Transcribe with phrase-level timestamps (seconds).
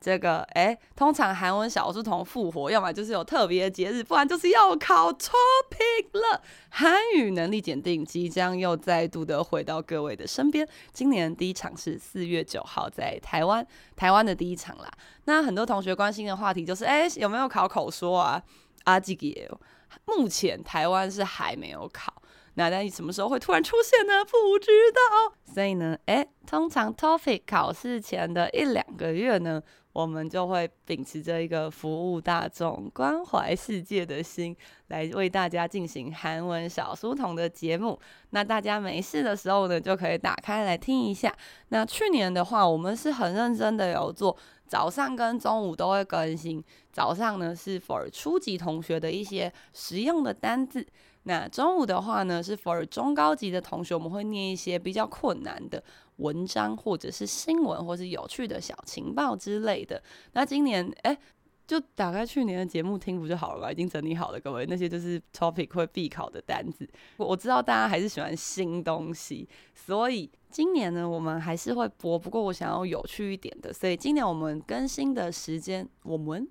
[0.00, 6.42] 这个哎，通常韩文小书童复活，要么就是有特别的节日，不然就是要考 TOPIK 了。
[6.70, 10.66] 韩语能力检定即将又再度的回到各位的身边。
[10.90, 14.90] 今年第一场是四月九号在台湾，台湾的第一场啦。
[15.24, 18.42] 那很多同学关心的话题就是，哎，有没有考口说啊？
[18.84, 19.46] 阿基给，
[20.06, 22.14] 目前台湾是还没有考。
[22.54, 24.24] 那但你什么时候会突然出现呢？
[24.24, 25.34] 不知道。
[25.54, 29.62] 所以呢，哎，通常 TOPIK 考试前的一两个月呢，
[30.00, 34.56] 我们就会秉持着一个服务大众、关怀世界的心，
[34.88, 37.98] 来为大家进行韩文小书童的节目。
[38.30, 41.30] 那大家没事的时候呢，就可以打开来听一下。
[41.68, 44.34] 那去年的话，我们是很认真的有做，
[44.66, 46.64] 早上跟中午都会更新。
[46.90, 50.84] 早上呢是 for 初级同学的一些实用的单字，
[51.24, 55.82] 那中午的话呢是 for 中高级的同学，我们会念一些比较困难的。
[56.16, 60.02] 文章或者是新闻，或是有趣的小情报之类的。
[60.32, 61.18] 那今年，哎，
[61.66, 63.72] 就打开去年的节目听不就好了吧？
[63.72, 66.86] 已经整理好了，各位，那些就是 topic 会必考的单子。
[67.16, 70.30] 我我知道大家还是喜欢新东西，所以。
[70.50, 76.46] 今年呢，我们还是会播，不过我想要有趣一点的，所以今年我们更新的时间，我们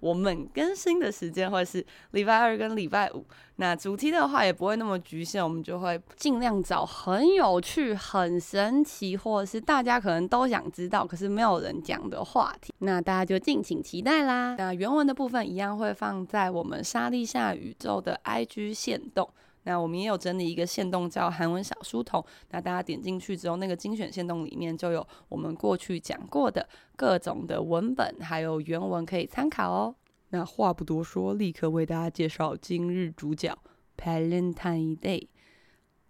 [0.00, 3.24] 我们更新的时间会是礼拜二跟礼拜五。
[3.56, 12.72] 那主题的话也不会那么局限，我们就会尽量找很有趣、很神奇，或者是大家可能都想知道，可是没有人讲的话题。
[12.78, 14.54] 那大家就敬请期待啦。
[14.56, 19.28] 那原文的部分一样会放在我们莎莉下宇宙的 IG 线动。
[19.68, 29.94] 那我们也有整理一个线动叫韩文小书童，那大家点进去之后，那个精选线动里面就有我们过去讲过的各种的文本，还有原文可以参考哦。
[30.30, 33.54] 那话不多说，立刻为大家介绍今日主角
[33.98, 35.28] Valentine Day。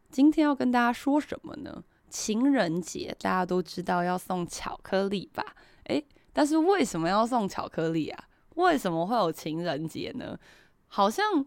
[0.09, 1.83] 今天要跟大家说什么呢？
[2.09, 5.45] 情人节，大家都知道要送巧克力吧？
[5.87, 8.29] 诶，但是为什么要送巧克力啊？
[8.55, 10.39] 为什么会有情人节呢？
[10.87, 11.45] 好像。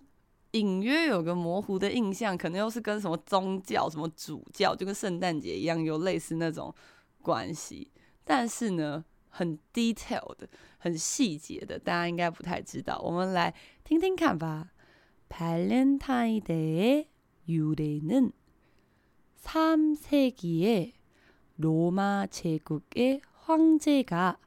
[0.52, 6.74] 隐约有个模糊的印象，可能又是跟什么宗教、什么主教，就跟圣诞节一样，有类似那种
[7.22, 7.90] 关系。
[8.24, 12.98] 但是呢，很 detail 的、很细节的，大家应该不太知道。
[13.00, 13.54] 我们来
[13.84, 14.72] 听听看吧。
[15.28, 17.08] 발렌타인데이의
[17.48, 18.32] 유래는
[19.42, 20.92] 3세기에
[21.56, 24.38] 로마 제국의 황제가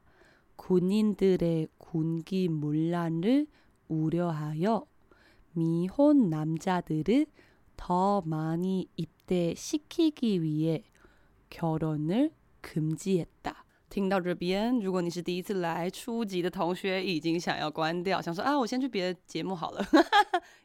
[0.56, 3.46] 군인들의 군기문란을
[3.88, 4.86] 우려하여
[5.55, 7.25] 미혼 남자들을
[7.77, 10.83] 더 많이 입대시키기 위해
[11.49, 12.31] 결혼을
[12.61, 13.64] 금지했다.
[13.89, 19.85] 听到这边，如果你是第一次来初级的同学，已经想要关掉，想说啊，我先去别的节目好了。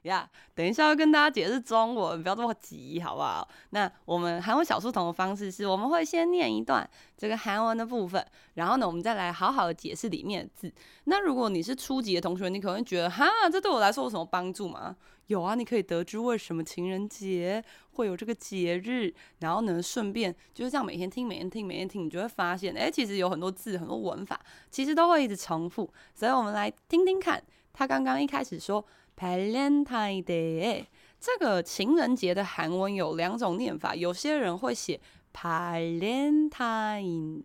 [0.02, 3.46] 呀， yeah, 等一下要跟大家解释中文，不要这么急，好不好？
[3.70, 8.24] 那我们韩文小书童的方式是，我们会先念一段这个韩文的部分，
[8.54, 10.72] 然后呢，我们再来好好的解释里面的字。
[11.04, 14.96] 那如果你是初级的同学，你可能会觉得，哈，这对我来说有什么帮助吗？
[15.30, 24.40] 有啊，你可以得知为什么情人节会有这个节日，然后呢，顺便就是这样每天听，每天听，每天听，你就会发现，哎，其实有很多字，很多文法，
[24.72, 25.88] 其实都会一直重复。
[26.16, 27.40] 所以我们来听听看，
[27.72, 28.84] 他刚刚一开始说
[29.16, 30.86] Valentine Day，
[31.20, 35.00] 这个情人节的韩文有两种念法，有些人会写
[35.32, 36.50] Valentine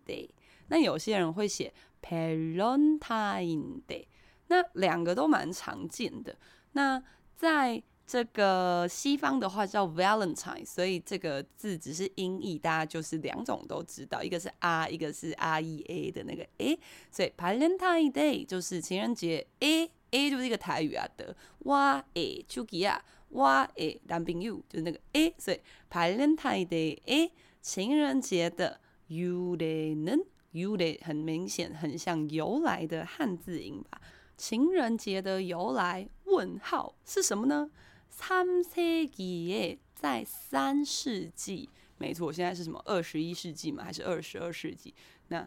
[0.04, 0.28] Day，
[0.66, 1.72] 那有些人会写
[2.02, 4.06] Valentine Day，
[4.48, 6.36] 那两个都蛮常见的。
[6.72, 7.00] 那
[7.36, 16.78] 在这个西方的话叫 Valentine，所以这个字只是音译，大家就是两种都知道，一个是 R，一个是 R E A 的那个 A，
[17.10, 25.60] 所以 Valentine Day 就是情人节，A A 就是一个台语啊的，哇诶，手机啊，哇诶，男朋友就是那个 A，所以
[25.90, 30.12] Valentine Day A 情人节的 U 来呢，
[30.52, 34.00] 由来很明显很像由来的汉字音吧。
[34.36, 36.08] 情人节的由来？
[36.26, 37.70] 问号是什么呢？
[38.08, 41.68] 三世纪，在三世纪，
[41.98, 42.80] 没错，现在是什么？
[42.84, 43.84] 二十一世纪吗？
[43.84, 44.94] 还是二十二世纪？
[45.28, 45.46] 那，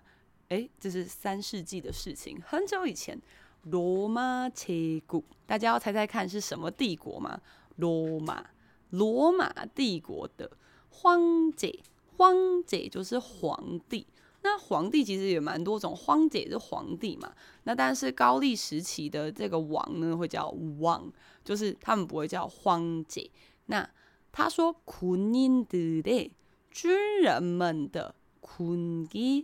[0.50, 3.20] 诶，这是三世纪的事情，很久以前，
[3.64, 7.42] 罗马帝国，大家要猜猜看是什么帝国吗？
[7.78, 8.50] 罗马，
[8.90, 10.52] 罗马帝国的
[10.90, 11.84] 皇帝，
[12.18, 14.06] 皇帝就是皇帝。
[14.47, 17.33] 那皇帝其实也蛮多种，皇帝也是皇帝嘛。
[17.63, 21.11] 那但是高丽时期的这个王呢，会叫王，
[21.43, 23.31] 就是他们不会叫皇帝。
[23.67, 23.89] 那
[24.31, 26.31] 他说，군인들의
[26.71, 29.39] 军人们的군기물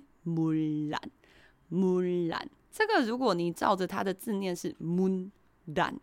[0.90, 1.00] 란，
[1.70, 5.30] 물 란， 这个如果你照着它的字念是문
[5.74, 5.94] 란，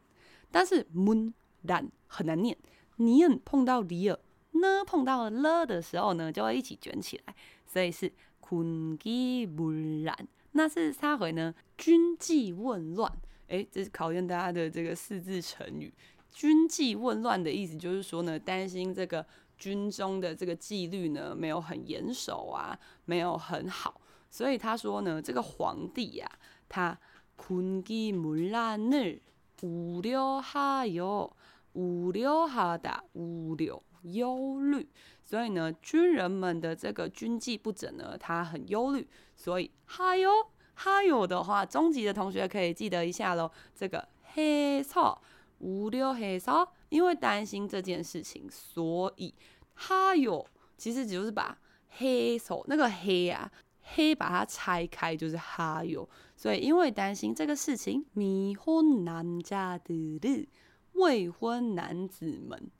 [0.50, 1.34] 但是문
[1.68, 2.58] 란很难念，
[2.98, 4.20] 니은碰到里尔，
[4.54, 7.36] 呢碰到了的时候呢，就会一起卷起来，
[7.68, 8.12] 所以是。
[8.49, 11.55] 军纪紊乱，那是啥回呢？
[11.79, 13.11] 军纪紊乱，
[13.49, 15.93] 诶，这是考验大家的这个四字成语。
[16.31, 19.25] 军纪紊乱的意思就是说呢，担心这个
[19.57, 24.01] 军中的这个纪律呢没有很严守啊，没有很好，
[24.31, 26.99] 所以他说呢，这个皇帝呀、啊，他
[27.37, 29.21] 军纪紊乱呢，
[29.63, 31.37] 无聊哈哟，
[31.75, 34.89] 无聊哈达，无聊忧虑。
[35.33, 39.09] 所以呢，军人们的这个军纪不整呢，他很忧虑。
[39.35, 40.31] 所以还有
[40.75, 43.51] 还有的话，中级的同学可以记得一下喽。
[43.75, 45.19] 这个黑色
[45.61, 49.35] 无聊黑色，因为担心这件事情，所以
[49.73, 50.47] 还有
[50.77, 51.57] 其实就是把
[51.97, 53.51] 黑色那个黑啊
[53.81, 56.07] 黑把它拆开，就是还有。
[56.37, 60.47] 所以因为担心这个事情，未婚男家的日
[60.93, 62.71] 未婚男子们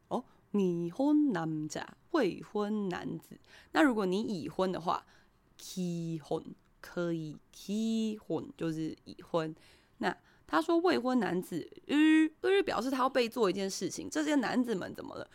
[0.52, 0.60] 哦。
[0.60, 3.38] 已婚男子，未婚男子。
[3.74, 5.06] 那如果你已婚的话，
[5.76, 6.44] 已婚
[6.82, 7.38] 可以，
[7.68, 9.54] 已婚就是已婚。
[10.00, 10.16] 那
[10.48, 14.10] 他说未婚男子，日日表示他要被做一件事情。
[14.10, 15.30] 这些男子们怎么了？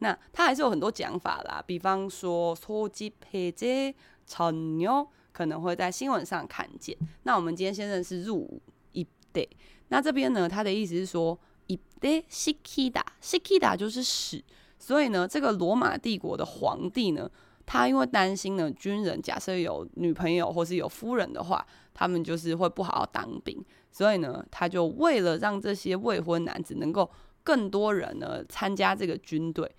[0.00, 6.96] 那它还是有很多讲法啦，比方说소집해제전역可能会在新闻上看见。
[7.22, 8.60] 那我们今天先认识入伍
[8.92, 9.48] 입대。
[9.88, 11.38] 那这边呢，它的意思是说
[11.68, 14.42] 입대시키다시키다就是使。
[14.78, 17.30] 所以呢，这个罗马帝国的皇帝呢，
[17.64, 23.64] 他因为担心呢，军人假设有女朋友或是有夫人的话，他们就是会不好好当兵。
[23.90, 27.10] 所以呢，他就为了让这些未婚男子能够
[27.42, 29.70] 更多人呢参加这个军队。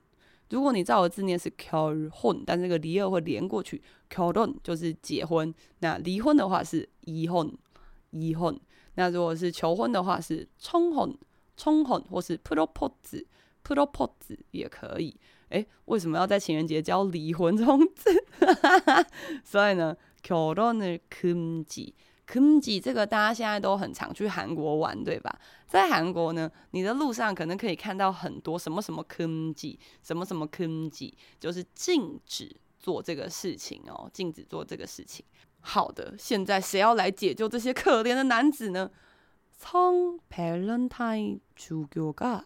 [0.50, 3.82] 如果你照我字念是결혼，但这个离二会连过去。
[4.10, 8.60] 결혼就是结婚，那离婚的话是이혼，이혼。
[8.96, 15.18] 那如果是求婚的话是청혼，청혼或是프로포즈，프로포즈也可以。
[15.50, 18.24] 诶，为什么要在情人节教离婚这种字？
[19.44, 21.94] 所以呢，결혼을금지。
[22.28, 25.38] 금지这个大家现在都很常去韩国玩，对吧？
[25.68, 35.26] 在韩国呢，你的路上可能可以看到很多什么什么금지，什么什么금지，就是禁止做这个事情哦，禁止做这个事情。
[35.60, 38.90] 好的，现在谁要来解救这些可怜的男子呢？
[39.60, 42.46] 성 밸런타인 주교가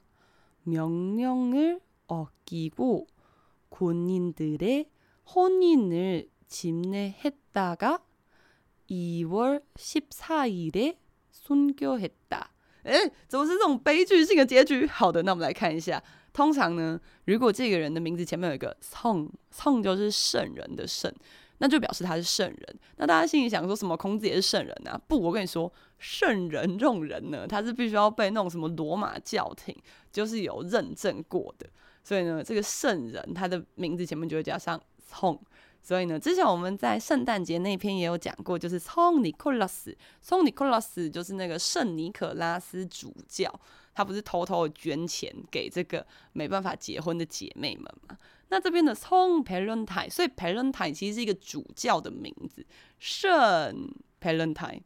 [0.64, 3.08] 명령을 어기고
[3.70, 4.90] 군인들의
[5.34, 8.04] 혼인을 집례했다가
[8.90, 10.98] 2월 14일에
[11.32, 12.52] 순교했다。
[12.84, 14.86] 诶，怎么是这种悲剧性的结局？
[14.86, 16.02] 好的，那我们来看一下。
[16.32, 21.12] 通常呢，如果这个人的名字前面有一个성성就是圣人的圣，
[21.58, 22.80] 那就表示他是圣人。
[22.98, 23.96] 那大家心里想说什么？
[23.98, 25.00] 孔子也是圣人啊？
[25.08, 29.76] 不，我跟你说，圣人这种人呢，他是必须要被那种什么罗马教廷
[30.12, 31.68] 就是有认证过的。
[32.03, 35.41] 所以呢，这个圣人他的名字前面就会加上聪。
[35.83, 43.51] 所以呢，之前我们在圣诞节那篇也有讲过，就是聪尼克拉斯，聪尼克拉斯就是那个圣尼可拉斯主教，
[43.95, 48.19] 他不是偷偷捐钱给这个没办法结婚的姐妹们吗？
[48.51, 52.67] 那这边的聪培伦泰，所以培伦泰其实是一个主教的名字，
[52.99, 53.91] 圣
[54.21, 54.79] 培伦泰，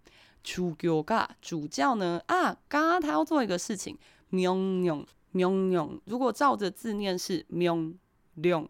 [0.45, 5.05] 主教嘎，主教呢啊，刚刚，他要做一个事情，喵喵。
[5.34, 8.70] 명령，如果照着字念是명령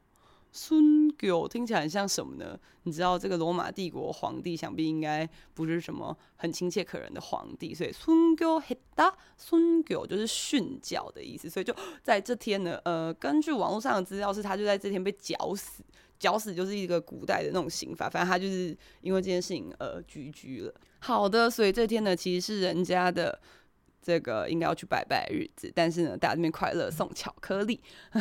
[0.57, 2.57] 孙狗听起来像什么呢？
[2.85, 11.51] 你知道这个罗马帝国皇帝想必应该不是什么很亲切可人的皇帝所以孙狗黑大孙狗就是训教的意思。
[11.51, 15.83] 所以就在这天呢呃根据网络上的资料是他就在这天被绞死。
[16.17, 20.73] 绞死就是一个古代的那种刑法反正他就是因为这件事情而拘居了。
[21.01, 23.39] 好的所以这天呢其实是人家的
[24.04, 27.80] 这个应该要去拜拜的日子，但是呢，大家这边快乐送巧克力。